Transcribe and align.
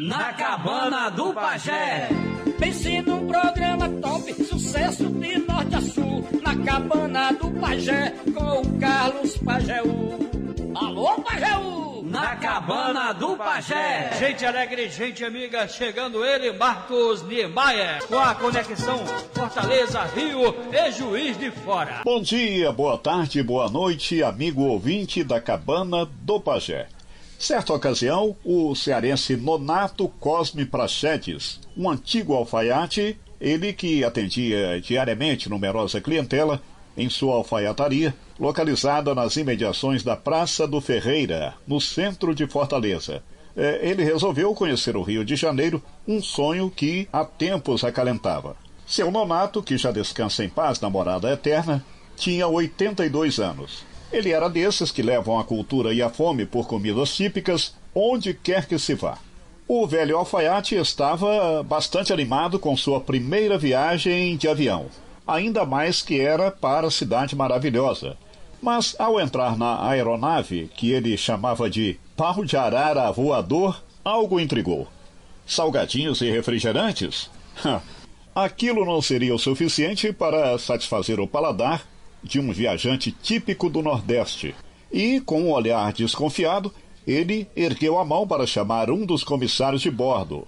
na 0.00 0.32
cabana 0.32 1.10
do 1.10 1.34
pajé. 1.34 2.08
Pense 2.58 3.02
num 3.02 3.26
programa 3.26 3.88
top, 4.00 4.32
sucesso 4.44 5.04
de 5.10 5.38
norte 5.38 5.74
a 5.74 5.80
sul, 5.82 6.26
na 6.42 6.56
cabana 6.64 7.32
do 7.32 7.50
pajé, 7.60 8.14
com 8.34 8.60
o 8.60 8.78
Carlos 8.78 9.36
Pajeú. 9.38 10.18
Alô, 10.74 11.20
Pajeú! 11.20 12.02
Na 12.04 12.34
cabana 12.36 13.12
do 13.12 13.36
pajé. 13.36 14.10
Gente 14.18 14.44
alegre, 14.44 14.88
gente 14.88 15.24
amiga, 15.24 15.68
chegando 15.68 16.24
ele, 16.24 16.52
Marcos 16.52 17.22
Niemeyer, 17.22 18.04
com 18.08 18.18
a 18.18 18.34
conexão 18.34 18.98
Fortaleza, 19.34 20.02
Rio 20.14 20.54
e 20.72 20.90
Juiz 20.92 21.38
de 21.38 21.50
Fora. 21.50 22.00
Bom 22.04 22.20
dia, 22.20 22.72
boa 22.72 22.98
tarde, 22.98 23.42
boa 23.42 23.68
noite, 23.68 24.22
amigo 24.22 24.62
ouvinte 24.62 25.22
da 25.22 25.40
cabana 25.40 26.08
do 26.22 26.40
pajé. 26.40 26.88
Certa 27.40 27.72
ocasião, 27.72 28.36
o 28.44 28.74
cearense 28.74 29.34
Nonato 29.34 30.06
Cosme 30.20 30.66
Prachedes, 30.66 31.58
um 31.74 31.88
antigo 31.88 32.34
alfaiate, 32.34 33.18
ele 33.40 33.72
que 33.72 34.04
atendia 34.04 34.78
diariamente 34.78 35.48
numerosa 35.48 36.02
clientela 36.02 36.60
em 36.94 37.08
sua 37.08 37.36
alfaiataria, 37.36 38.14
localizada 38.38 39.14
nas 39.14 39.38
imediações 39.38 40.02
da 40.02 40.14
Praça 40.14 40.66
do 40.66 40.82
Ferreira, 40.82 41.54
no 41.66 41.80
centro 41.80 42.34
de 42.34 42.46
Fortaleza. 42.46 43.22
É, 43.56 43.88
ele 43.88 44.04
resolveu 44.04 44.54
conhecer 44.54 44.94
o 44.94 45.02
Rio 45.02 45.24
de 45.24 45.34
Janeiro, 45.34 45.82
um 46.06 46.22
sonho 46.22 46.68
que 46.70 47.08
há 47.10 47.24
tempos 47.24 47.84
acalentava. 47.84 48.54
Seu 48.86 49.10
Nonato, 49.10 49.62
que 49.62 49.78
já 49.78 49.90
descansa 49.90 50.44
em 50.44 50.48
paz 50.50 50.78
na 50.78 50.90
morada 50.90 51.32
eterna, 51.32 51.82
tinha 52.18 52.46
82 52.46 53.40
anos 53.40 53.88
ele 54.12 54.32
era 54.32 54.48
desses 54.48 54.90
que 54.90 55.02
levam 55.02 55.38
a 55.38 55.44
cultura 55.44 55.94
e 55.94 56.02
a 56.02 56.10
fome 56.10 56.44
por 56.44 56.66
comidas 56.66 57.14
típicas 57.14 57.74
onde 57.94 58.34
quer 58.34 58.66
que 58.66 58.78
se 58.78 58.94
vá. 58.94 59.18
O 59.66 59.86
velho 59.86 60.18
alfaiate 60.18 60.74
estava 60.74 61.62
bastante 61.62 62.12
animado 62.12 62.58
com 62.58 62.76
sua 62.76 63.00
primeira 63.00 63.56
viagem 63.56 64.36
de 64.36 64.48
avião, 64.48 64.86
ainda 65.26 65.64
mais 65.64 66.02
que 66.02 66.20
era 66.20 66.50
para 66.50 66.88
a 66.88 66.90
cidade 66.90 67.36
maravilhosa. 67.36 68.16
Mas 68.60 68.96
ao 68.98 69.20
entrar 69.20 69.56
na 69.56 69.88
aeronave, 69.88 70.70
que 70.76 70.90
ele 70.90 71.16
chamava 71.16 71.70
de 71.70 71.98
pau 72.16 72.44
de 72.44 72.56
arara 72.56 73.10
voador, 73.12 73.80
algo 74.04 74.40
intrigou. 74.40 74.88
Salgadinhos 75.46 76.20
e 76.20 76.30
refrigerantes? 76.30 77.30
Aquilo 78.34 78.84
não 78.84 79.00
seria 79.00 79.34
o 79.34 79.38
suficiente 79.38 80.12
para 80.12 80.58
satisfazer 80.58 81.18
o 81.20 81.26
paladar 81.26 81.84
de 82.22 82.40
um 82.40 82.52
viajante 82.52 83.10
típico 83.12 83.68
do 83.68 83.82
Nordeste. 83.82 84.54
E, 84.92 85.20
com 85.20 85.42
um 85.42 85.52
olhar 85.52 85.92
desconfiado, 85.92 86.74
ele 87.06 87.48
ergueu 87.56 87.98
a 87.98 88.04
mão 88.04 88.26
para 88.26 88.46
chamar 88.46 88.90
um 88.90 89.06
dos 89.06 89.24
comissários 89.24 89.82
de 89.82 89.90
bordo. 89.90 90.46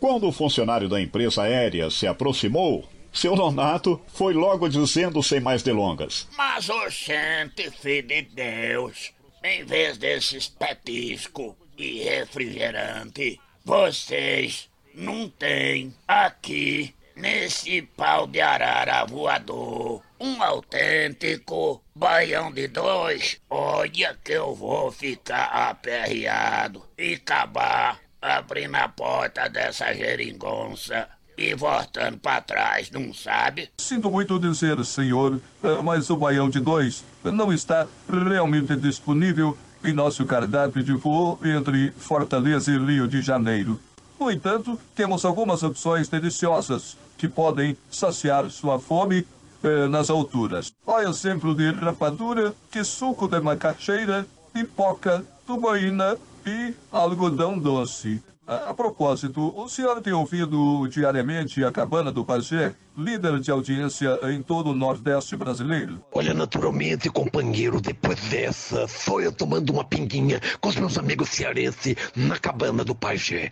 Quando 0.00 0.28
o 0.28 0.32
funcionário 0.32 0.88
da 0.88 1.00
empresa 1.00 1.42
aérea 1.42 1.90
se 1.90 2.06
aproximou, 2.06 2.88
seu 3.12 3.34
Nonato 3.34 4.00
foi 4.08 4.34
logo 4.34 4.68
dizendo 4.68 5.22
sem 5.22 5.40
mais 5.40 5.62
delongas: 5.62 6.28
Mas, 6.36 6.68
oxente, 6.68 7.70
filho 7.70 8.08
de 8.08 8.22
Deus, 8.22 9.12
em 9.42 9.64
vez 9.64 9.96
desses 9.96 10.48
petisco 10.48 11.56
e 11.78 12.02
refrigerante, 12.02 13.40
vocês 13.64 14.68
não 14.94 15.28
têm 15.28 15.94
aqui 16.06 16.94
nesse 17.16 17.82
pau 17.82 18.26
de 18.26 18.40
arara 18.40 19.04
voador 19.06 20.02
um 20.20 20.42
autêntico 20.42 21.82
baião 21.94 22.52
de 22.52 22.68
dois. 22.68 23.38
Olha 23.50 24.16
que 24.22 24.32
eu 24.32 24.54
vou 24.54 24.92
ficar 24.92 25.44
aperreado 25.70 26.82
e 26.98 27.14
acabar 27.14 27.98
abrindo 28.20 28.76
a 28.76 28.88
porta 28.88 29.48
dessa 29.48 29.92
geringonça 29.94 31.08
e 31.36 31.54
voltando 31.54 32.18
para 32.18 32.40
trás, 32.40 32.90
não 32.90 33.12
sabe? 33.12 33.70
Sinto 33.78 34.10
muito 34.10 34.38
dizer, 34.38 34.82
senhor, 34.84 35.38
eh, 35.62 35.82
mas 35.82 36.08
o 36.08 36.16
baião 36.16 36.48
de 36.48 36.60
dois 36.60 37.04
não 37.22 37.52
está 37.52 37.86
realmente 38.08 38.74
disponível 38.74 39.56
em 39.84 39.92
nosso 39.92 40.24
cardápio 40.24 40.82
de 40.82 40.94
voo 40.94 41.38
entre 41.44 41.90
Fortaleza 41.92 42.70
e 42.72 42.78
Rio 42.78 43.06
de 43.06 43.20
Janeiro. 43.20 43.78
No 44.18 44.30
entanto, 44.30 44.80
temos 44.94 45.26
algumas 45.26 45.62
opções 45.62 46.08
deliciosas 46.08 46.96
que 47.16 47.28
podem 47.28 47.76
saciar 47.90 48.50
sua 48.50 48.78
fome 48.78 49.26
eh, 49.62 49.88
nas 49.88 50.10
alturas. 50.10 50.72
Olha 50.86 51.08
exemplo 51.08 51.54
de 51.54 51.70
rapadura, 51.70 52.54
que 52.70 52.84
suco 52.84 53.26
de 53.26 53.40
macaxeira, 53.40 54.26
pipoca, 54.52 55.24
tubaína 55.46 56.16
e 56.46 56.74
algodão 56.92 57.58
doce. 57.58 58.22
A, 58.46 58.70
a, 58.70 58.74
propósito, 58.74 59.52
o 59.56 59.68
senhor 59.68 60.00
tem 60.00 60.12
ouvido 60.12 60.86
diariamente 60.86 61.64
a 61.64 61.72
Cabana 61.72 62.12
do 62.12 62.24
Pajé, 62.24 62.76
líder 62.96 63.40
de 63.40 63.50
audiência 63.50 64.20
em 64.30 64.40
todo 64.40 64.70
o 64.70 64.74
Nordeste 64.74 65.34
brasileiro? 65.36 66.00
Olha, 66.12 66.32
naturalmente, 66.32 67.10
companheiro, 67.10 67.80
depois 67.80 68.20
dessa, 68.28 68.86
só 68.86 69.20
eu 69.20 69.32
tomando 69.32 69.70
uma 69.70 69.84
pinguinha 69.84 70.40
com 70.60 70.68
os 70.68 70.76
meus 70.76 70.96
amigos 70.96 71.30
cearenses 71.30 71.96
na 72.14 72.38
Cabana 72.38 72.84
do 72.84 72.94
Pajé. 72.94 73.50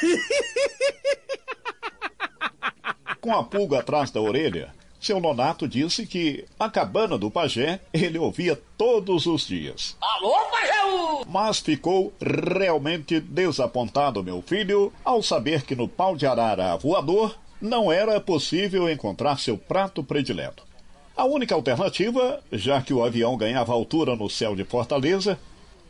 com 3.22 3.32
a 3.32 3.44
pulga 3.44 3.78
atrás 3.78 4.10
da 4.10 4.20
orelha, 4.20 4.74
seu 5.00 5.20
Nonato 5.20 5.68
disse 5.68 6.04
que 6.04 6.44
a 6.58 6.68
cabana 6.68 7.16
do 7.16 7.30
pajé 7.30 7.78
ele 7.92 8.18
ouvia 8.18 8.60
todos 8.76 9.26
os 9.26 9.46
dias. 9.46 9.96
Alô, 10.00 10.34
pajéu! 10.50 11.24
Mas 11.28 11.60
ficou 11.60 12.12
realmente 12.20 13.20
desapontado, 13.20 14.24
meu 14.24 14.42
filho, 14.42 14.92
ao 15.04 15.22
saber 15.22 15.62
que 15.62 15.76
no 15.76 15.86
pau 15.86 16.16
de 16.16 16.26
arara 16.26 16.76
voador 16.76 17.38
não 17.60 17.92
era 17.92 18.20
possível 18.20 18.90
encontrar 18.90 19.38
seu 19.38 19.56
prato 19.56 20.02
predileto. 20.02 20.64
A 21.16 21.24
única 21.24 21.54
alternativa, 21.54 22.40
já 22.50 22.82
que 22.82 22.92
o 22.92 23.04
avião 23.04 23.36
ganhava 23.36 23.72
altura 23.72 24.16
no 24.16 24.28
céu 24.28 24.56
de 24.56 24.64
Fortaleza, 24.64 25.38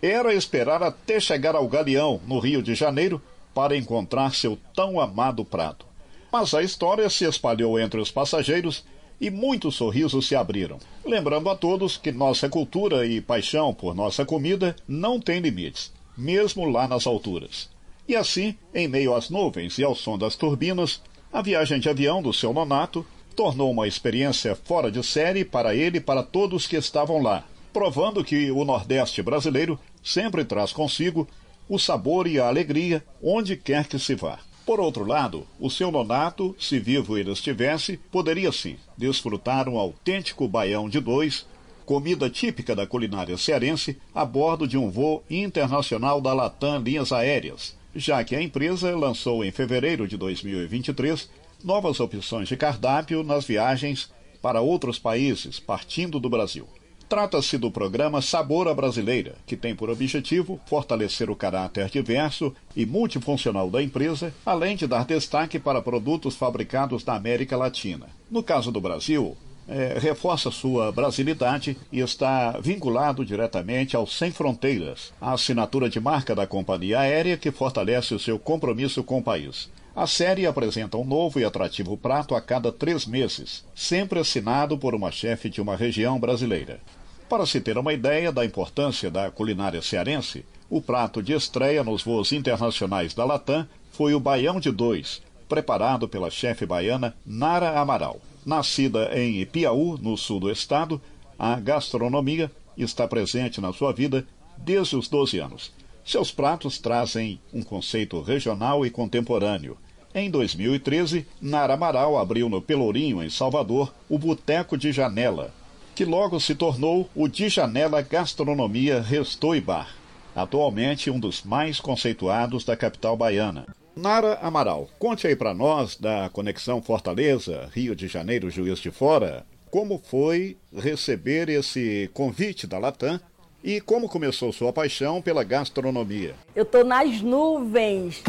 era 0.03 0.35
esperar 0.35 0.83
até 0.83 1.19
chegar 1.19 1.55
ao 1.55 1.67
Galeão, 1.67 2.21
no 2.27 2.39
Rio 2.39 2.63
de 2.63 2.75
Janeiro, 2.75 3.23
para 3.55 3.77
encontrar 3.77 4.35
seu 4.35 4.59
tão 4.75 5.01
amado 5.01 5.45
prato. 5.47 5.92
Mas 6.33 6.55
a 6.55 6.63
história 6.63 7.11
se 7.11 7.27
espalhou 7.27 7.79
entre 7.79 8.01
os 8.01 8.11
passageiros 8.11 8.85
e 9.21 9.31
muitos 9.31 9.75
sorrisos 9.77 10.27
se 10.27 10.35
abriram. 10.35 10.79
Lembrando 11.05 11.51
a 11.51 11.55
todos 11.55 11.99
que 11.99 12.11
nossa 12.11 12.49
cultura 12.49 13.07
e 13.07 13.21
paixão 13.21 13.75
por 13.75 13.95
nossa 13.95 14.25
comida 14.25 14.75
não 14.89 15.21
tem 15.21 15.41
limites, 15.41 15.93
mesmo 16.17 16.65
lá 16.65 16.89
nas 16.89 17.07
alturas. 17.07 17.69
E 18.09 18.17
assim, 18.17 18.57
em 18.75 18.89
meio 18.89 19.15
às 19.15 19.29
nuvens 19.29 19.77
e 19.79 19.85
ao 19.85 19.95
som 19.95 20.17
das 20.17 20.35
turbinas, 20.35 21.03
a 21.31 21.43
viagem 21.43 21.79
de 21.79 21.89
avião 21.89 22.23
do 22.23 22.33
seu 22.33 22.53
nonato 22.53 23.07
tornou 23.37 23.71
uma 23.71 23.87
experiência 23.87 24.57
fora 24.57 24.91
de 24.91 25.03
série 25.03 25.45
para 25.45 25.75
ele 25.75 25.99
e 25.99 26.01
para 26.01 26.23
todos 26.23 26.67
que 26.67 26.77
estavam 26.77 27.23
lá, 27.23 27.45
provando 27.73 28.25
que 28.25 28.51
o 28.51 28.65
Nordeste 28.65 29.23
brasileiro 29.23 29.79
sempre 30.03 30.45
traz 30.45 30.73
consigo 30.73 31.29
o 31.69 31.79
sabor 31.79 32.27
e 32.27 32.41
a 32.41 32.49
alegria 32.49 33.05
onde 33.23 33.55
quer 33.55 33.87
que 33.87 33.99
se 33.99 34.15
vá. 34.15 34.39
Por 34.65 34.79
outro 34.79 35.05
lado, 35.05 35.45
o 35.59 35.69
seu 35.69 35.91
nonato, 35.91 36.55
se 36.59 36.79
vivo 36.79 37.19
ele 37.19 37.33
estivesse, 37.33 37.97
poderia 37.97 38.53
sim 38.53 38.77
desfrutar 38.97 39.69
um 39.69 39.77
autêntico 39.77 40.47
baião 40.47 40.89
de 40.89 41.01
dois, 41.01 41.45
comida 41.85 42.31
típica 42.31 42.75
da 42.75 42.87
culinária 42.87 43.37
cearense, 43.37 43.99
a 44.15 44.25
bordo 44.25 44.69
de 44.69 44.79
um 44.79 44.89
voo 44.89 45.25
internacional 45.29 46.21
da 46.21 46.33
Latam 46.33 46.79
Linhas 46.79 47.11
Aéreas, 47.11 47.77
já 47.95 48.23
que 48.23 48.37
a 48.37 48.43
empresa 48.43 48.97
lançou 48.97 49.45
em 49.45 49.51
fevereiro 49.51 50.07
de 50.07 50.17
2023 50.17 51.29
novas 51.65 51.99
opções 51.99 52.49
de 52.49 52.57
cardápio 52.57 53.25
nas 53.25 53.45
viagens 53.45 54.11
para 54.41 54.61
outros 54.61 54.97
países, 54.97 55.59
partindo 55.59 56.21
do 56.21 56.31
Brasil. 56.31 56.69
Trata-se 57.13 57.59
do 57.59 57.71
programa 57.71 58.23
Sabor 58.23 58.75
Brasileira, 58.75 59.35
que 59.47 59.55
tem 59.55 59.77
por 59.77 59.91
objetivo 59.91 60.59
fortalecer 60.65 61.29
o 61.29 61.37
caráter 61.37 61.91
diverso 61.91 62.55
e 62.75 62.87
multifuncional 62.87 63.69
da 63.69 63.83
empresa, 63.83 64.33
além 64.47 64.77
de 64.77 64.87
dar 64.87 65.05
destaque 65.05 65.59
para 65.59 65.83
produtos 65.83 66.35
fabricados 66.35 67.05
na 67.05 67.15
América 67.15 67.55
Latina. 67.55 68.07
No 68.31 68.43
caso 68.43 68.73
do 68.73 68.81
Brasil, 68.81 69.37
é, 69.69 69.99
reforça 69.99 70.51
sua 70.51 70.91
brasilidade 70.91 71.77
e 71.93 72.01
está 72.01 72.53
vinculado 72.53 73.27
diretamente 73.27 73.95
ao 73.95 74.07
Sem 74.07 74.31
Fronteiras, 74.31 75.13
a 75.21 75.35
assinatura 75.35 75.91
de 75.91 76.01
marca 76.01 76.35
da 76.35 76.47
companhia 76.47 77.01
aérea 77.01 77.37
que 77.37 77.51
fortalece 77.51 78.15
o 78.15 78.19
seu 78.19 78.39
compromisso 78.39 79.05
com 79.05 79.19
o 79.19 79.23
país. 79.23 79.69
A 79.95 80.07
série 80.07 80.47
apresenta 80.47 80.97
um 80.97 81.05
novo 81.05 81.39
e 81.39 81.45
atrativo 81.45 81.95
prato 81.95 82.35
a 82.35 82.41
cada 82.41 82.73
três 82.73 83.05
meses, 83.05 83.67
sempre 83.75 84.19
assinado 84.19 84.79
por 84.79 84.95
uma 84.95 85.13
chefe 85.13 85.51
de 85.51 85.61
uma 85.61 85.77
região 85.77 86.19
brasileira. 86.19 86.81
Para 87.29 87.47
se 87.47 87.61
ter 87.61 87.79
uma 87.79 87.93
ideia 87.93 88.31
da 88.31 88.45
importância 88.45 89.11
da 89.11 89.31
culinária 89.31 89.81
cearense, 89.81 90.45
o 90.69 90.81
prato 90.81 91.23
de 91.23 91.33
estreia 91.33 91.83
nos 91.83 92.03
voos 92.03 92.33
internacionais 92.33 93.15
da 93.15 93.25
Latam 93.25 93.67
foi 93.91 94.15
o 94.15 94.21
Baião 94.21 94.59
de 94.61 94.71
Dois, 94.71 95.23
preparado 95.49 96.09
pela 96.09 96.31
chefe 96.31 96.65
baiana 96.65 97.15
Nara 97.27 97.79
Amaral. 97.79 98.21
Nascida 98.45 99.11
em 99.19 99.45
Piauí, 99.47 99.99
no 100.01 100.17
sul 100.17 100.41
do 100.41 100.51
estado, 100.51 101.01
a 101.39 101.59
gastronomia 101.61 102.51
está 102.77 103.07
presente 103.07 103.61
na 103.61 103.73
sua 103.73 103.93
vida 103.93 104.27
desde 104.57 104.97
os 104.97 105.09
12 105.09 105.39
anos. 105.39 105.73
Seus 106.05 106.33
pratos 106.33 106.79
trazem 106.79 107.41
um 107.53 107.63
conceito 107.63 108.21
regional 108.21 108.85
e 108.85 108.91
contemporâneo. 108.91 109.77
Em 110.15 110.31
2013, 110.31 111.27
Nara 111.41 111.75
Amaral 111.75 112.19
abriu 112.19 112.49
no 112.49 112.61
Pelourinho, 112.61 113.23
em 113.23 113.31
Salvador, 113.31 113.95
o 114.09 114.19
Boteco 114.19 114.77
de 114.77 114.93
Janela, 114.93 115.55
que 115.95 116.05
logo 116.05 116.41
se 116.41 116.55
tornou 116.55 117.09
o 117.15 117.29
de 117.29 117.49
Janela 117.49 118.01
Gastronomia 118.01 119.01
Resto 119.01 119.55
e 119.55 119.61
Bar, 119.61 119.95
atualmente 120.35 121.11
um 121.11 121.21
dos 121.21 121.43
mais 121.43 121.81
conceituados 121.81 122.65
da 122.65 122.77
capital 122.77 123.17
baiana. 123.17 123.67
Nara 123.95 124.39
Amaral, 124.41 124.89
conte 124.99 125.27
aí 125.27 125.37
para 125.37 125.53
nós 125.53 125.97
da 125.97 126.31
conexão 126.31 126.81
Fortaleza, 126.81 127.69
Rio 127.75 127.95
de 127.95 128.09
Janeiro, 128.09 128.49
Juiz 128.49 128.79
de 128.79 128.91
Fora, 128.91 129.45
como 129.71 129.99
foi 130.03 130.57
receber 130.75 131.51
esse 131.51 132.11
convite 132.15 132.67
da 132.67 132.79
Latam 132.79 133.21
e 133.63 133.81
como 133.81 134.09
começou 134.09 134.53
sua 134.53 134.73
paixão 134.73 135.21
pela 135.21 135.45
gastronomia. 135.45 136.35
Eu 136.57 136.65
tô 136.65 136.83
nas 136.83 137.21
nuvens. 137.21 138.23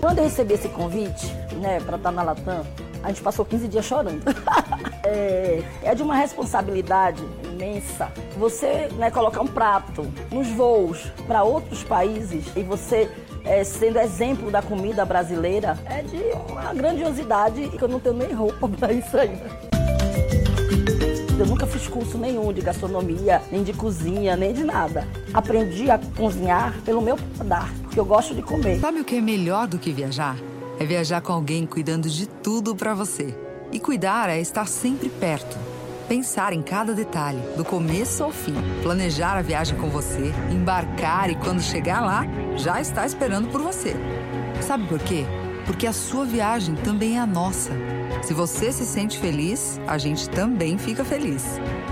Quando 0.00 0.18
eu 0.18 0.24
recebi 0.24 0.54
esse 0.54 0.68
convite, 0.70 1.26
né, 1.60 1.78
para 1.80 1.96
estar 1.96 2.10
na 2.10 2.22
Latam, 2.22 2.66
a 3.02 3.08
gente 3.08 3.22
passou 3.22 3.44
15 3.44 3.68
dias 3.68 3.84
chorando. 3.84 4.22
é, 5.04 5.62
é, 5.82 5.94
de 5.94 6.02
uma 6.02 6.16
responsabilidade 6.16 7.22
imensa. 7.44 8.10
Você 8.38 8.88
né, 8.96 9.10
colocar 9.10 9.40
um 9.40 9.46
prato 9.46 10.06
nos 10.30 10.48
voos 10.48 11.10
para 11.26 11.42
outros 11.42 11.82
países 11.82 12.44
e 12.56 12.62
você 12.62 13.10
é, 13.44 13.64
sendo 13.64 13.98
exemplo 13.98 14.50
da 14.50 14.62
comida 14.62 15.04
brasileira 15.04 15.78
é 15.86 16.02
de 16.02 16.22
uma 16.50 16.72
grandiosidade 16.72 17.68
que 17.68 17.82
eu 17.82 17.88
não 17.88 18.00
tenho 18.00 18.16
nem 18.16 18.32
roupa 18.32 18.68
para 18.68 18.92
isso 18.92 19.16
ainda. 19.16 19.72
Eu 21.38 21.46
nunca 21.46 21.66
fiz 21.66 21.88
curso 21.88 22.18
nenhum 22.18 22.52
de 22.52 22.60
gastronomia, 22.60 23.42
nem 23.50 23.64
de 23.64 23.72
cozinha, 23.72 24.36
nem 24.36 24.52
de 24.52 24.62
nada. 24.62 25.08
Aprendi 25.34 25.90
a 25.90 25.98
cozinhar 25.98 26.78
pelo 26.84 27.00
meu 27.00 27.16
paladar, 27.16 27.72
porque 27.82 27.98
eu 27.98 28.04
gosto 28.04 28.32
de 28.34 28.42
comer. 28.42 28.78
Sabe 28.78 29.00
o 29.00 29.04
que 29.04 29.16
é 29.16 29.20
melhor 29.20 29.66
do 29.66 29.76
que 29.78 29.90
viajar? 29.90 30.36
É 30.82 30.84
viajar 30.84 31.20
com 31.20 31.32
alguém 31.32 31.64
cuidando 31.64 32.10
de 32.10 32.26
tudo 32.26 32.74
para 32.74 32.92
você. 32.92 33.32
E 33.70 33.78
cuidar 33.78 34.28
é 34.28 34.40
estar 34.40 34.66
sempre 34.66 35.08
perto. 35.08 35.56
Pensar 36.08 36.52
em 36.52 36.60
cada 36.60 36.92
detalhe, 36.92 37.38
do 37.56 37.64
começo 37.64 38.24
ao 38.24 38.32
fim. 38.32 38.56
Planejar 38.82 39.36
a 39.36 39.42
viagem 39.42 39.78
com 39.78 39.88
você, 39.88 40.32
embarcar 40.50 41.30
e 41.30 41.36
quando 41.36 41.62
chegar 41.62 42.00
lá, 42.00 42.24
já 42.56 42.80
está 42.80 43.06
esperando 43.06 43.46
por 43.48 43.62
você. 43.62 43.94
Sabe 44.60 44.88
por 44.88 44.98
quê? 44.98 45.24
Porque 45.66 45.86
a 45.86 45.92
sua 45.92 46.24
viagem 46.24 46.74
também 46.74 47.16
é 47.16 47.20
a 47.20 47.26
nossa. 47.26 47.70
Se 48.22 48.32
você 48.32 48.72
se 48.72 48.86
sente 48.86 49.18
feliz, 49.18 49.80
a 49.86 49.98
gente 49.98 50.30
também 50.30 50.78
fica 50.78 51.04
feliz. 51.04 51.44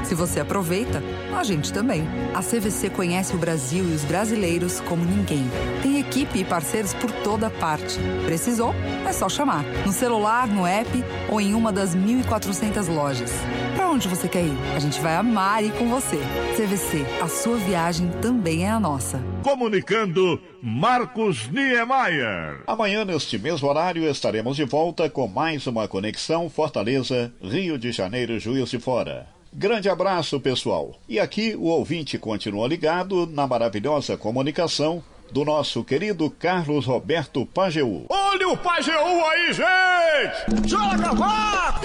Se 0.05 0.15
você 0.15 0.41
aproveita, 0.41 1.03
a 1.37 1.43
gente 1.43 1.73
também. 1.73 2.07
A 2.33 2.41
CVC 2.41 2.89
conhece 2.91 3.35
o 3.35 3.39
Brasil 3.39 3.85
e 3.85 3.95
os 3.95 4.05
brasileiros 4.05 4.81
como 4.81 5.05
ninguém. 5.05 5.45
Tem 5.83 5.99
equipe 5.99 6.39
e 6.39 6.45
parceiros 6.45 6.95
por 6.95 7.11
toda 7.11 7.51
parte. 7.51 7.99
Precisou? 8.25 8.73
É 9.07 9.13
só 9.13 9.29
chamar. 9.29 9.65
No 9.85 9.93
celular, 9.93 10.47
no 10.47 10.65
app 10.65 10.89
ou 11.29 11.41
em 11.41 11.53
uma 11.53 11.73
das 11.73 11.97
1.400 11.97 12.89
lojas. 12.89 13.33
Onde 13.91 14.07
você 14.07 14.29
quer 14.29 14.45
ir? 14.45 14.57
A 14.77 14.79
gente 14.79 15.01
vai 15.01 15.17
amar 15.17 15.65
ir 15.65 15.73
com 15.73 15.89
você. 15.89 16.17
CVC, 16.57 17.05
a 17.21 17.27
sua 17.27 17.57
viagem 17.57 18.09
também 18.23 18.65
é 18.65 18.71
a 18.71 18.79
nossa. 18.79 19.21
Comunicando 19.43 20.41
Marcos 20.63 21.49
Niemeyer. 21.49 22.63
Amanhã, 22.69 23.05
neste 23.05 23.37
mesmo 23.37 23.69
horário, 23.69 24.09
estaremos 24.09 24.55
de 24.55 24.65
volta 24.65 25.11
com 25.11 25.27
mais 25.27 25.67
uma 25.67 25.89
conexão 25.89 26.49
Fortaleza, 26.49 27.33
Rio 27.43 27.77
de 27.77 27.91
Janeiro, 27.91 28.39
Juiz 28.39 28.71
de 28.71 28.79
Fora. 28.79 29.27
Grande 29.53 29.89
abraço, 29.89 30.39
pessoal. 30.39 30.95
E 31.09 31.19
aqui 31.19 31.57
o 31.57 31.65
ouvinte 31.65 32.17
continua 32.17 32.69
ligado 32.69 33.27
na 33.27 33.45
maravilhosa 33.45 34.17
comunicação 34.17 35.03
do 35.33 35.45
nosso 35.45 35.83
querido 35.83 36.31
Carlos 36.31 36.87
Roberto 36.87 37.45
Pajeú. 37.45 38.07
Olha 38.09 38.51
o 38.51 38.57
Pajeú 38.57 39.25
aí, 39.27 39.53
gente! 39.53 40.69
Joga, 40.69 41.13
vá! 41.13 41.81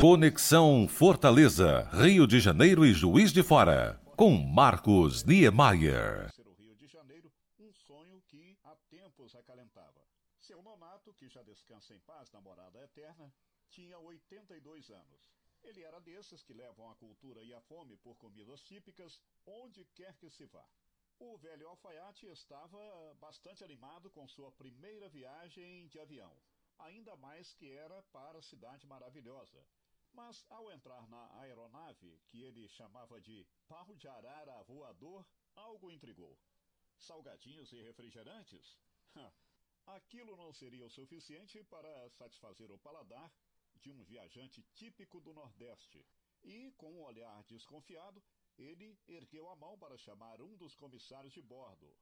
Conexão 0.00 0.88
Fortaleza, 0.88 1.86
Rio 1.92 2.26
de 2.26 2.40
Janeiro 2.40 2.86
e 2.86 2.94
Juiz 2.94 3.34
de 3.34 3.42
Fora, 3.42 4.00
com 4.16 4.30
Marcos 4.38 5.24
Niemeyer. 5.24 6.32
Rio 6.56 6.74
de 6.74 6.86
Janeiro, 6.86 7.30
um 7.58 7.70
sonho 7.74 8.22
que 8.22 8.56
há 8.64 8.74
tempos 8.88 9.34
acalentava. 9.34 10.00
Seu 10.38 10.62
nonato, 10.62 11.12
que 11.12 11.28
já 11.28 11.42
descansa 11.42 11.94
em 11.94 11.98
paz 11.98 12.32
na 12.32 12.40
morada 12.40 12.82
eterna, 12.82 13.30
tinha 13.68 13.98
82 13.98 14.88
anos. 14.88 15.34
Ele 15.62 15.82
era 15.82 16.00
desses 16.00 16.42
que 16.42 16.54
levam 16.54 16.90
a 16.90 16.94
cultura 16.94 17.42
e 17.42 17.52
a 17.52 17.60
fome 17.60 17.94
por 17.98 18.16
comidas 18.16 18.62
típicas 18.62 19.20
onde 19.44 19.84
quer 19.94 20.16
que 20.16 20.30
se 20.30 20.46
vá. 20.46 20.64
O 21.18 21.36
velho 21.36 21.68
alfaiate 21.68 22.24
estava 22.24 22.78
bastante 23.20 23.62
animado 23.62 24.08
com 24.08 24.26
sua 24.26 24.50
primeira 24.50 25.10
viagem 25.10 25.88
de 25.88 26.00
avião, 26.00 26.32
ainda 26.78 27.14
mais 27.16 27.52
que 27.52 27.70
era 27.70 28.02
para 28.04 28.38
a 28.38 28.42
cidade 28.42 28.86
maravilhosa. 28.86 29.62
Mas 30.12 30.44
ao 30.50 30.70
entrar 30.70 31.06
na 31.08 31.40
aeronave, 31.40 32.20
que 32.28 32.42
ele 32.42 32.68
chamava 32.68 33.20
de 33.20 33.46
pau 33.68 33.94
de 33.96 34.08
arara 34.08 34.62
voador, 34.64 35.26
algo 35.54 35.90
intrigou. 35.90 36.38
Salgadinhos 36.98 37.72
e 37.72 37.82
refrigerantes? 37.82 38.78
Aquilo 39.86 40.36
não 40.36 40.52
seria 40.52 40.86
o 40.86 40.90
suficiente 40.90 41.62
para 41.64 42.08
satisfazer 42.10 42.70
o 42.70 42.78
paladar 42.78 43.32
de 43.80 43.90
um 43.90 44.04
viajante 44.04 44.62
típico 44.74 45.20
do 45.20 45.32
Nordeste. 45.32 46.06
E, 46.42 46.70
com 46.72 46.92
um 46.92 47.02
olhar 47.02 47.42
desconfiado, 47.44 48.22
ele 48.56 48.98
ergueu 49.08 49.48
a 49.48 49.56
mão 49.56 49.78
para 49.78 49.96
chamar 49.96 50.40
um 50.40 50.56
dos 50.56 50.74
comissários 50.74 51.32
de 51.32 51.42
bordo. 51.42 51.96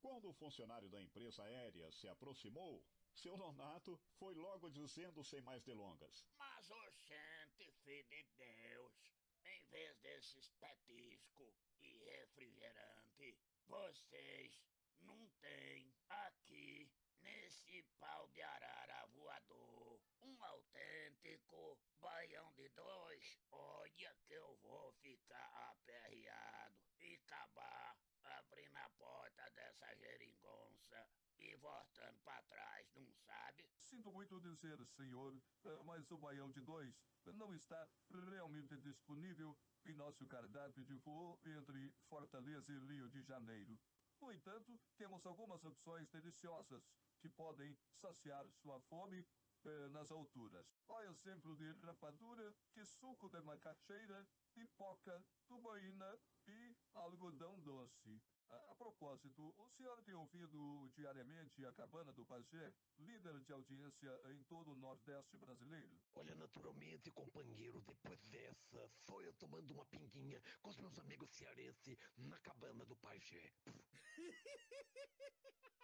Quando 0.00 0.28
o 0.28 0.32
funcionário 0.34 0.88
da 0.88 1.02
empresa 1.02 1.42
aérea 1.42 1.90
se 1.90 2.06
aproximou, 2.06 2.84
seu 3.14 3.36
nonato 3.36 3.98
foi 4.18 4.34
logo 4.34 4.70
dizendo 4.70 5.24
sem 5.24 5.40
mais 5.40 5.64
delongas: 5.64 6.24
Mas, 6.38 6.70
oxente, 6.70 7.35
filho 7.56 8.04
de 8.04 8.22
Deus, 8.36 9.12
em 9.44 9.64
vez 9.66 9.98
desses 10.00 10.50
petisco 10.60 11.54
e 11.82 11.98
refrigerante, 12.04 13.38
vocês 13.66 14.62
não 15.00 15.28
têm 15.40 15.94
aqui 16.08 16.90
nesse 17.22 17.82
pau 17.98 18.28
de 18.28 18.42
arara 18.42 19.06
voador 19.14 20.00
um 20.22 20.44
autêntico 20.44 21.78
baião 22.00 22.52
de 22.54 22.68
dois. 22.70 23.38
Olha 23.50 24.14
que 24.26 24.34
eu 24.34 24.56
vou 24.62 24.92
ficar 24.94 25.70
aperreado 25.70 26.76
e 27.00 27.16
acabar 27.16 27.96
abrindo 28.24 28.76
a 28.76 28.88
porta 28.90 29.50
dessa 29.50 29.94
geringonça 29.96 31.08
e 31.38 31.56
voltando 31.56 32.20
para 32.24 32.42
trás, 32.42 32.92
não 32.94 33.12
sabe? 33.14 33.68
Sinto 33.78 34.12
muito 34.12 34.40
dizer, 34.40 34.78
senhor, 34.86 35.34
eh, 35.64 35.82
mas 35.84 36.10
o 36.10 36.18
baião 36.18 36.50
de 36.50 36.60
dois 36.60 36.94
não 37.34 37.54
está 37.54 37.88
realmente 38.28 38.76
disponível 38.78 39.56
em 39.84 39.94
nosso 39.94 40.26
cardápio 40.26 40.84
de 40.84 40.94
voo 40.98 41.40
entre 41.44 41.92
Fortaleza 42.08 42.72
e 42.72 42.78
Rio 42.78 43.08
de 43.08 43.22
Janeiro. 43.22 43.78
No 44.20 44.32
entanto, 44.32 44.80
temos 44.96 45.24
algumas 45.26 45.64
opções 45.64 46.08
deliciosas 46.10 46.82
que 47.20 47.28
podem 47.28 47.76
saciar 48.00 48.46
sua 48.62 48.80
fome 48.82 49.26
eh, 49.66 49.88
nas 49.88 50.12
alturas. 50.12 50.64
Olha 50.88 51.10
exemplo 51.10 51.56
de 51.56 51.72
rapadura, 51.80 52.54
que 52.72 52.84
suco 52.84 53.28
de 53.28 53.40
macaxeira, 53.42 54.26
pipoca, 54.54 55.24
tubaína 55.48 56.18
e 56.46 56.76
algodão 56.94 57.58
doce. 57.60 58.22
A, 58.48 58.70
a, 58.70 58.74
propósito, 58.76 59.52
o 59.58 59.68
senhor 59.70 60.00
tem 60.04 60.14
ouvido 60.14 60.88
diariamente 60.94 61.66
a 61.66 61.72
Cabana 61.72 62.12
do 62.12 62.24
Pajé, 62.24 62.72
líder 62.98 63.40
de 63.40 63.52
audiência 63.52 64.20
em 64.30 64.40
todo 64.44 64.72
o 64.72 64.76
Nordeste 64.76 65.36
brasileiro? 65.36 66.00
Olha, 66.14 66.36
naturalmente, 66.36 67.10
companheiro, 67.10 67.82
depois 67.82 68.22
dessa, 68.26 68.88
só 69.00 69.20
eu 69.20 69.34
tomando 69.34 69.72
uma 69.72 69.84
pinguinha 69.86 70.40
com 70.62 70.70
os 70.70 70.76
meus 70.76 70.96
amigos 71.00 71.30
cearenses 71.30 71.98
na 72.16 72.38
Cabana 72.38 72.84
do 72.84 72.96
Pajé. 72.96 73.52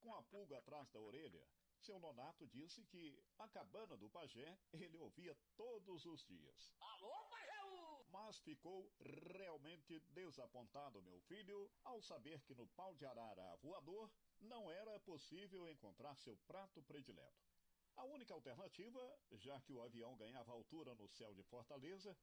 com 0.00 0.14
a 0.14 0.22
pulga 0.24 0.58
atrás 0.58 0.88
da 0.90 1.00
orelha, 1.00 1.46
seu 1.80 1.98
nonato 1.98 2.46
disse 2.48 2.84
que 2.84 3.18
a 3.38 3.48
cabana 3.48 3.96
do 3.96 4.08
pajé 4.10 4.58
ele 4.72 4.98
ouvia 4.98 5.36
todos 5.56 6.04
os 6.04 6.24
dias. 6.24 6.72
Alô, 6.80 7.12
Pajeú! 7.30 8.04
Mas 8.10 8.38
ficou 8.40 8.90
realmente 8.98 9.98
desapontado, 10.10 11.02
meu 11.02 11.20
filho, 11.20 11.70
ao 11.84 12.02
saber 12.02 12.42
que 12.42 12.54
no 12.54 12.66
pau 12.68 12.94
de 12.94 13.06
arara 13.06 13.56
voador 13.56 14.10
não 14.40 14.70
era 14.70 14.98
possível 15.00 15.68
encontrar 15.68 16.16
seu 16.16 16.36
prato 16.46 16.82
predileto. 16.82 17.50
A 17.96 18.04
única 18.04 18.34
alternativa, 18.34 19.00
já 19.32 19.60
que 19.60 19.72
o 19.72 19.82
avião 19.82 20.16
ganhava 20.16 20.52
altura 20.52 20.94
no 20.94 21.08
céu 21.08 21.34
de 21.34 21.42
Fortaleza, 21.44 22.16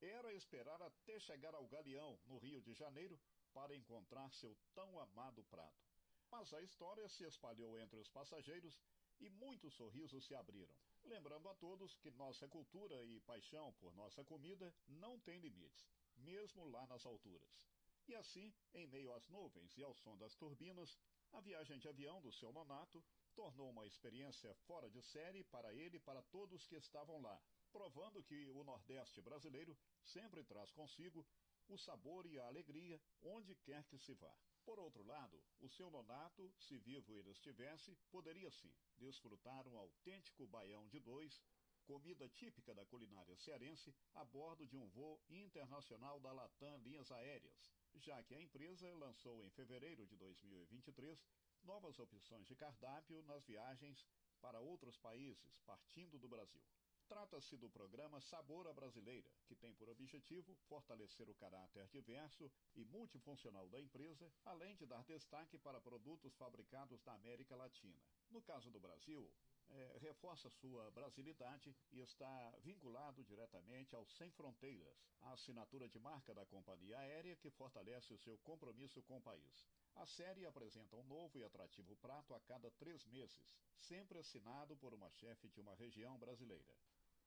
era 0.00 0.32
esperar 0.34 0.80
até 0.82 1.20
chegar 1.20 1.54
ao 1.54 1.66
Galeão, 1.66 2.18
no 2.24 2.38
Rio 2.38 2.60
de 2.62 2.72
Janeiro, 2.74 3.20
para 3.52 3.76
encontrar 3.76 4.32
seu 4.32 4.56
tão 4.74 4.98
amado 4.98 5.44
prato. 5.44 5.90
Mas 6.30 6.52
a 6.54 6.62
história 6.62 7.08
se 7.08 7.24
espalhou 7.24 7.78
entre 7.78 7.98
os 7.98 8.08
passageiros 8.08 8.78
e 9.20 9.28
muitos 9.28 9.74
sorrisos 9.74 10.24
se 10.26 10.34
abriram. 10.34 10.74
Lembrando 11.04 11.48
a 11.48 11.54
todos 11.54 11.96
que 11.96 12.10
nossa 12.10 12.48
cultura 12.48 13.04
e 13.04 13.20
paixão 13.20 13.72
por 13.74 13.94
nossa 13.94 14.24
comida 14.24 14.74
não 14.88 15.18
tem 15.20 15.38
limites, 15.38 15.88
mesmo 16.16 16.66
lá 16.68 16.86
nas 16.86 17.04
alturas. 17.04 17.66
E 18.08 18.14
assim, 18.14 18.52
em 18.74 18.86
meio 18.86 19.12
às 19.12 19.28
nuvens 19.28 19.76
e 19.76 19.82
ao 19.82 19.94
som 19.94 20.16
das 20.16 20.34
turbinas, 20.34 20.98
a 21.32 21.40
viagem 21.40 21.78
de 21.78 21.88
avião 21.88 22.20
do 22.20 22.32
seu 22.32 22.52
nonato 22.52 23.04
tornou 23.34 23.70
uma 23.70 23.86
experiência 23.86 24.52
fora 24.66 24.90
de 24.90 25.00
série 25.02 25.44
para 25.44 25.72
ele 25.72 25.96
e 25.96 26.00
para 26.00 26.22
todos 26.22 26.66
que 26.66 26.74
estavam 26.74 27.20
lá, 27.20 27.40
provando 27.70 28.22
que 28.22 28.50
o 28.50 28.64
Nordeste 28.64 29.20
brasileiro 29.20 29.78
sempre 30.02 30.42
traz 30.42 30.72
consigo 30.72 31.24
o 31.68 31.78
sabor 31.78 32.26
e 32.26 32.38
a 32.38 32.46
alegria 32.46 33.00
onde 33.22 33.54
quer 33.54 33.84
que 33.84 33.98
se 33.98 34.12
vá. 34.14 34.34
Por 34.64 34.78
outro 34.78 35.02
lado, 35.04 35.42
o 35.60 35.68
seu 35.68 35.90
nonato, 35.90 36.52
se 36.58 36.78
vivo 36.78 37.16
ele 37.16 37.30
estivesse, 37.30 37.96
poderia 38.10 38.50
sim 38.50 38.72
desfrutar 38.96 39.66
um 39.66 39.78
autêntico 39.78 40.46
baião 40.46 40.86
de 40.88 41.00
dois, 41.00 41.42
comida 41.84 42.28
típica 42.28 42.74
da 42.74 42.84
culinária 42.86 43.36
cearense, 43.36 43.94
a 44.14 44.24
bordo 44.24 44.66
de 44.66 44.76
um 44.76 44.88
voo 44.88 45.20
internacional 45.28 46.20
da 46.20 46.32
Latam 46.32 46.78
Linhas 46.78 47.10
Aéreas, 47.10 47.72
já 47.94 48.22
que 48.22 48.34
a 48.34 48.40
empresa 48.40 48.94
lançou 48.94 49.42
em 49.42 49.50
fevereiro 49.50 50.06
de 50.06 50.16
2023 50.16 51.26
novas 51.62 51.98
opções 51.98 52.46
de 52.46 52.54
cardápio 52.54 53.22
nas 53.24 53.44
viagens 53.44 54.06
para 54.40 54.60
outros 54.60 54.96
países, 54.96 55.58
partindo 55.66 56.18
do 56.18 56.28
Brasil. 56.28 56.62
Trata-se 57.10 57.56
do 57.56 57.68
programa 57.68 58.20
Sabor 58.20 58.68
à 58.68 58.72
Brasileira, 58.72 59.28
que 59.44 59.56
tem 59.56 59.74
por 59.74 59.88
objetivo 59.88 60.54
fortalecer 60.68 61.28
o 61.28 61.34
caráter 61.34 61.88
diverso 61.88 62.48
e 62.76 62.84
multifuncional 62.84 63.68
da 63.68 63.80
empresa, 63.80 64.32
além 64.44 64.76
de 64.76 64.86
dar 64.86 65.02
destaque 65.02 65.58
para 65.58 65.80
produtos 65.80 66.32
fabricados 66.36 67.02
na 67.04 67.14
América 67.14 67.56
Latina. 67.56 68.00
No 68.30 68.40
caso 68.40 68.70
do 68.70 68.78
Brasil, 68.78 69.28
é, 69.70 69.98
reforça 69.98 70.48
sua 70.48 70.88
brasilidade 70.92 71.74
e 71.90 71.98
está 71.98 72.54
vinculado 72.62 73.24
diretamente 73.24 73.92
ao 73.92 74.06
Sem 74.06 74.30
Fronteiras, 74.30 75.04
a 75.22 75.32
assinatura 75.32 75.88
de 75.88 75.98
marca 75.98 76.32
da 76.32 76.46
companhia 76.46 76.96
aérea 76.96 77.34
que 77.34 77.50
fortalece 77.50 78.14
o 78.14 78.18
seu 78.18 78.38
compromisso 78.38 79.02
com 79.02 79.16
o 79.16 79.22
país. 79.22 79.66
A 79.96 80.06
série 80.06 80.46
apresenta 80.46 80.94
um 80.94 81.02
novo 81.02 81.36
e 81.36 81.42
atrativo 81.42 81.96
prato 81.96 82.34
a 82.34 82.40
cada 82.40 82.70
três 82.70 83.04
meses, 83.06 83.56
sempre 83.80 84.20
assinado 84.20 84.76
por 84.76 84.94
uma 84.94 85.10
chefe 85.10 85.48
de 85.48 85.60
uma 85.60 85.74
região 85.74 86.16
brasileira. 86.16 86.72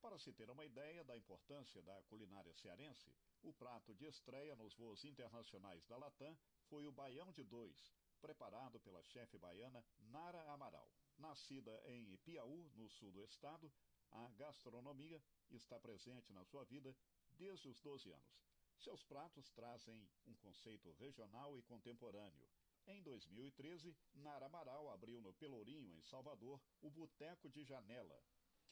Para 0.03 0.19
se 0.19 0.33
ter 0.33 0.49
uma 0.49 0.65
ideia 0.65 1.01
da 1.05 1.15
importância 1.15 1.81
da 1.81 2.03
culinária 2.09 2.53
cearense, 2.55 3.09
o 3.41 3.53
prato 3.53 3.95
de 3.95 4.05
estreia 4.05 4.53
nos 4.53 4.75
voos 4.75 5.05
internacionais 5.05 5.87
da 5.87 5.95
Latam 5.95 6.37
foi 6.65 6.85
o 6.85 6.91
Baião 6.91 7.31
de 7.31 7.41
Dois, 7.41 7.95
preparado 8.19 8.81
pela 8.81 9.01
chefe 9.01 9.37
baiana 9.37 9.81
Nara 10.11 10.43
Amaral. 10.51 10.91
Nascida 11.17 11.81
em 11.85 12.17
Piauí, 12.17 12.69
no 12.75 12.89
sul 12.89 13.13
do 13.13 13.23
estado, 13.23 13.71
a 14.11 14.27
gastronomia 14.31 15.23
está 15.49 15.79
presente 15.79 16.33
na 16.33 16.43
sua 16.43 16.65
vida 16.65 16.93
desde 17.37 17.69
os 17.69 17.79
12 17.79 18.11
anos. 18.11 18.43
Seus 18.79 19.05
pratos 19.05 19.49
trazem 19.51 20.05
um 20.27 20.35
conceito 20.35 20.91
regional 20.99 21.57
e 21.57 21.61
contemporâneo. 21.61 22.49
Em 22.87 23.01
2013, 23.01 23.95
Nara 24.15 24.47
Amaral 24.47 24.91
abriu 24.91 25.21
no 25.21 25.31
Pelourinho, 25.31 25.95
em 25.95 26.01
Salvador, 26.01 26.61
o 26.81 26.89
Boteco 26.89 27.49
de 27.49 27.63
Janela, 27.63 28.21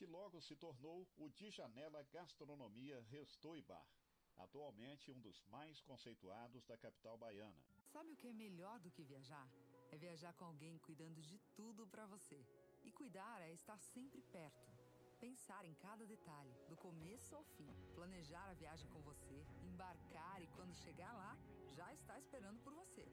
que 0.02 0.06
logo 0.06 0.40
se 0.40 0.56
tornou 0.56 1.08
o 1.16 1.28
de 1.28 1.48
Janela 1.48 2.02
Gastronomia 2.12 3.00
Restou 3.08 3.56
e 3.56 3.62
Bar, 3.62 3.86
atualmente 4.36 5.12
um 5.12 5.20
dos 5.20 5.40
mais 5.44 5.80
conceituados 5.80 6.64
da 6.64 6.76
capital 6.76 7.16
baiana. 7.16 7.62
Sabe 7.92 8.10
o 8.10 8.16
que 8.16 8.26
é 8.26 8.32
melhor 8.32 8.80
do 8.80 8.90
que 8.90 9.04
viajar? 9.04 9.48
É 9.92 9.96
viajar 9.96 10.32
com 10.34 10.46
alguém 10.46 10.76
cuidando 10.78 11.22
de 11.22 11.38
tudo 11.54 11.86
para 11.86 12.04
você. 12.04 12.44
E 12.82 12.90
cuidar 12.90 13.42
é 13.42 13.52
estar 13.52 13.78
sempre 13.78 14.20
perto. 14.22 14.72
Pensar 15.20 15.64
em 15.64 15.74
cada 15.74 16.04
detalhe, 16.04 16.52
do 16.68 16.76
começo 16.76 17.36
ao 17.36 17.44
fim. 17.44 17.72
Planejar 17.94 18.50
a 18.50 18.54
viagem 18.54 18.90
com 18.90 19.00
você, 19.02 19.46
embarcar 19.62 20.42
e 20.42 20.48
quando 20.56 20.74
chegar 20.74 21.12
lá, 21.12 21.38
já 21.76 21.94
está 21.94 22.18
esperando 22.18 22.60
por 22.64 22.74
você. 22.74 23.06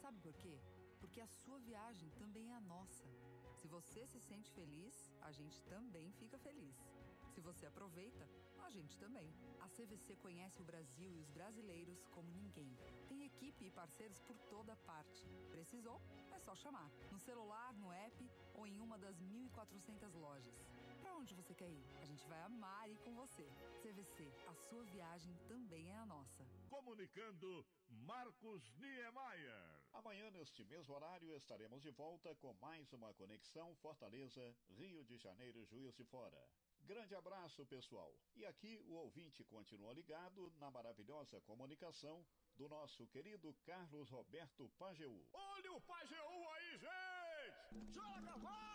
Sabe 0.00 0.18
por 0.20 0.32
quê? 0.36 0.58
Porque 1.00 1.20
a 1.20 1.28
sua 1.28 1.58
viagem 1.58 2.08
também 2.12 2.50
é 2.50 2.54
a 2.54 2.62
nossa. 2.62 3.04
Se 3.64 3.68
você 3.68 4.06
se 4.06 4.20
sente 4.20 4.50
feliz, 4.50 4.94
a 5.22 5.32
gente 5.32 5.58
também 5.62 6.12
fica 6.12 6.38
feliz. 6.38 6.76
Se 7.32 7.40
você 7.40 7.64
aproveita, 7.64 8.28
a 8.58 8.68
gente 8.68 8.94
também. 8.98 9.26
A 9.58 9.68
CVC 9.70 10.16
conhece 10.16 10.60
o 10.60 10.66
Brasil 10.66 11.10
e 11.10 11.18
os 11.18 11.30
brasileiros 11.30 12.04
como 12.08 12.30
ninguém. 12.30 12.76
Tem 13.08 13.24
equipe 13.24 13.64
e 13.64 13.70
parceiros 13.70 14.20
por 14.20 14.36
toda 14.50 14.76
parte. 14.76 15.26
Precisou? 15.50 15.98
É 16.30 16.38
só 16.40 16.54
chamar. 16.54 16.90
No 17.10 17.18
celular, 17.18 17.72
no 17.72 17.90
app 17.90 18.30
ou 18.52 18.66
em 18.66 18.78
uma 18.78 18.98
das 18.98 19.18
1.400 19.22 20.12
lojas. 20.12 20.62
Para 21.00 21.14
onde 21.14 21.32
você 21.32 21.54
quer 21.54 21.70
ir? 21.70 21.86
A 22.02 22.04
gente 22.04 22.28
vai 22.28 22.42
amar 22.42 22.90
ir 22.90 22.98
com 22.98 23.14
você. 23.14 23.48
CVC, 23.80 24.30
a 24.46 24.54
sua 24.54 24.84
viagem 24.84 25.34
também 25.48 25.90
é 25.90 25.96
a 25.96 26.04
nossa. 26.04 26.44
Comunicando 26.74 27.64
Marcos 27.88 28.74
Niemeyer. 28.78 29.80
Amanhã, 29.92 30.28
neste 30.32 30.64
mesmo 30.64 30.92
horário, 30.92 31.32
estaremos 31.36 31.80
de 31.80 31.90
volta 31.92 32.34
com 32.34 32.52
mais 32.54 32.92
uma 32.92 33.14
conexão 33.14 33.76
Fortaleza, 33.76 34.42
Rio 34.70 35.04
de 35.04 35.16
Janeiro, 35.16 35.64
Juiz 35.66 35.94
de 35.94 36.04
Fora. 36.04 36.44
Grande 36.80 37.14
abraço, 37.14 37.64
pessoal. 37.66 38.12
E 38.34 38.44
aqui 38.44 38.76
o 38.88 38.94
ouvinte 38.94 39.44
continua 39.44 39.94
ligado 39.94 40.52
na 40.58 40.68
maravilhosa 40.68 41.40
comunicação 41.42 42.26
do 42.56 42.68
nosso 42.68 43.06
querido 43.06 43.54
Carlos 43.64 44.10
Roberto 44.10 44.68
Pajeú. 44.76 45.24
Olha 45.32 45.72
o 45.74 45.80
Pajeú 45.80 46.50
aí, 46.54 46.78
gente! 46.78 47.92
Joga, 47.92 48.36
vá! 48.38 48.74